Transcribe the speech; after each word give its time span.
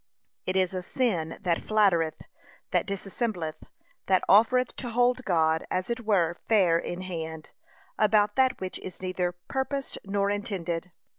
It 0.47 0.55
is 0.55 0.73
a 0.73 0.81
sin 0.81 1.37
that 1.43 1.61
flattereth, 1.61 2.21
that 2.71 2.87
dissembleth, 2.87 3.63
that 4.07 4.23
offereth 4.27 4.75
to 4.77 4.89
hold 4.89 5.23
God, 5.25 5.63
as 5.69 5.91
it 5.91 5.99
were, 5.99 6.37
fair 6.49 6.79
in 6.79 7.01
hand, 7.01 7.51
about 7.99 8.35
that 8.35 8.59
which 8.59 8.79
is 8.79 9.03
neither 9.03 9.31
purposed 9.33 9.99
nor 10.03 10.31
intended. 10.31 10.91